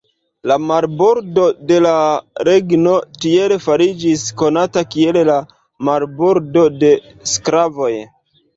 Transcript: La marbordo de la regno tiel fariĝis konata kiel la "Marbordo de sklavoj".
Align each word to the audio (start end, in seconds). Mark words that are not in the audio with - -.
La 0.51 0.55
marbordo 0.69 1.43
de 1.71 1.77
la 1.87 1.91
regno 2.49 2.95
tiel 3.27 3.55
fariĝis 3.67 4.25
konata 4.41 4.85
kiel 4.97 5.23
la 5.31 5.39
"Marbordo 5.91 6.67
de 6.83 6.93
sklavoj". 7.37 7.95